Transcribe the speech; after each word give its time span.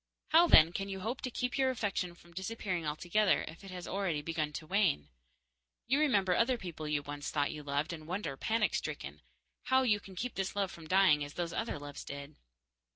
How, 0.29 0.47
then, 0.47 0.73
can 0.73 0.89
you 0.89 1.01
hope 1.01 1.21
to 1.21 1.29
keep 1.29 1.59
your 1.59 1.69
affection 1.69 2.15
from 2.15 2.33
disappearing 2.33 2.87
altogether 2.87 3.45
if 3.47 3.63
it 3.63 3.69
has 3.69 3.87
already 3.87 4.23
begun 4.23 4.51
to 4.53 4.65
wane? 4.65 5.09
You 5.85 5.99
remember 5.99 6.33
other 6.35 6.57
people 6.57 6.87
you 6.87 7.03
once 7.03 7.29
thought 7.29 7.51
you 7.51 7.61
loved, 7.61 7.93
and 7.93 8.07
wonder, 8.07 8.35
panic 8.35 8.73
stricken, 8.73 9.21
how 9.65 9.83
you 9.83 9.99
can 9.99 10.15
keep 10.15 10.33
this 10.33 10.55
love 10.55 10.71
from 10.71 10.87
dying 10.87 11.23
as 11.23 11.35
those 11.35 11.53
other 11.53 11.77
loves 11.77 12.03
did. 12.03 12.35